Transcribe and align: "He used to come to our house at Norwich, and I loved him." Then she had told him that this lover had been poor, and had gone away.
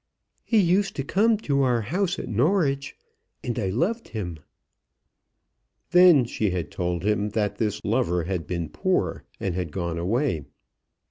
"He 0.43 0.57
used 0.57 0.95
to 0.95 1.03
come 1.03 1.37
to 1.45 1.61
our 1.61 1.81
house 1.81 2.17
at 2.17 2.27
Norwich, 2.27 2.97
and 3.43 3.59
I 3.59 3.69
loved 3.69 4.07
him." 4.07 4.39
Then 5.91 6.25
she 6.25 6.49
had 6.49 6.71
told 6.71 7.03
him 7.03 7.29
that 7.37 7.57
this 7.57 7.85
lover 7.85 8.23
had 8.23 8.47
been 8.47 8.69
poor, 8.69 9.25
and 9.39 9.53
had 9.53 9.71
gone 9.71 9.99
away. 9.99 10.45